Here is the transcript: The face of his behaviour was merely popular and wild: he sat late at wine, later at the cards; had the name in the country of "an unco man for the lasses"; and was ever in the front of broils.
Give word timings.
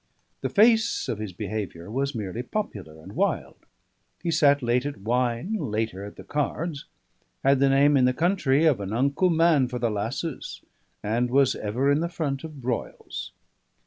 The 0.41 0.49
face 0.49 1.07
of 1.07 1.19
his 1.19 1.31
behaviour 1.31 1.91
was 1.91 2.15
merely 2.15 2.41
popular 2.41 2.99
and 3.03 3.13
wild: 3.13 3.67
he 4.23 4.31
sat 4.31 4.63
late 4.63 4.83
at 4.83 5.01
wine, 5.01 5.53
later 5.59 6.03
at 6.03 6.15
the 6.15 6.23
cards; 6.23 6.85
had 7.43 7.59
the 7.59 7.69
name 7.69 7.95
in 7.95 8.05
the 8.05 8.11
country 8.11 8.65
of 8.65 8.79
"an 8.79 8.93
unco 8.93 9.29
man 9.29 9.67
for 9.67 9.77
the 9.77 9.91
lasses"; 9.91 10.63
and 11.03 11.29
was 11.29 11.53
ever 11.55 11.91
in 11.91 11.99
the 11.99 12.09
front 12.09 12.43
of 12.43 12.61
broils. 12.63 13.31